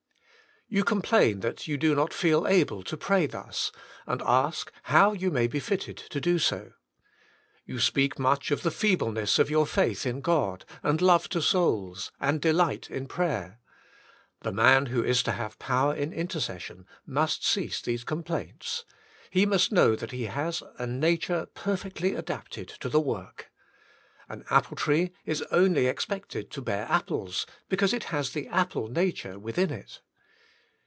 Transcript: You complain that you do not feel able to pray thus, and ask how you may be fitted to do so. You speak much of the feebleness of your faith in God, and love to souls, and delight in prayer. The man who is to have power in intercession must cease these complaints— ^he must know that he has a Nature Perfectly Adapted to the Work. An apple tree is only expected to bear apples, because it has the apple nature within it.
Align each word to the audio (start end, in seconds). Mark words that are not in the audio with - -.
You 0.73 0.85
complain 0.85 1.41
that 1.41 1.67
you 1.67 1.75
do 1.75 1.93
not 1.95 2.13
feel 2.13 2.47
able 2.47 2.81
to 2.83 2.95
pray 2.95 3.25
thus, 3.25 3.73
and 4.07 4.21
ask 4.21 4.71
how 4.83 5.11
you 5.11 5.29
may 5.29 5.45
be 5.45 5.59
fitted 5.59 5.97
to 5.97 6.21
do 6.21 6.39
so. 6.39 6.71
You 7.65 7.77
speak 7.77 8.17
much 8.17 8.51
of 8.51 8.63
the 8.63 8.71
feebleness 8.71 9.37
of 9.37 9.49
your 9.49 9.65
faith 9.67 10.05
in 10.05 10.21
God, 10.21 10.63
and 10.81 11.01
love 11.01 11.27
to 11.31 11.41
souls, 11.41 12.13
and 12.21 12.39
delight 12.39 12.89
in 12.89 13.05
prayer. 13.09 13.59
The 14.43 14.53
man 14.53 14.85
who 14.85 15.03
is 15.03 15.23
to 15.23 15.33
have 15.33 15.59
power 15.59 15.93
in 15.93 16.13
intercession 16.13 16.85
must 17.05 17.45
cease 17.45 17.81
these 17.81 18.05
complaints— 18.05 18.85
^he 19.35 19.45
must 19.45 19.73
know 19.73 19.93
that 19.97 20.11
he 20.11 20.27
has 20.27 20.63
a 20.79 20.87
Nature 20.87 21.47
Perfectly 21.53 22.15
Adapted 22.15 22.69
to 22.79 22.87
the 22.87 23.01
Work. 23.01 23.51
An 24.29 24.45
apple 24.49 24.77
tree 24.77 25.11
is 25.25 25.41
only 25.51 25.87
expected 25.87 26.49
to 26.51 26.61
bear 26.61 26.87
apples, 26.89 27.45
because 27.67 27.91
it 27.91 28.05
has 28.05 28.29
the 28.29 28.47
apple 28.47 28.87
nature 28.87 29.37
within 29.37 29.69
it. 29.71 29.99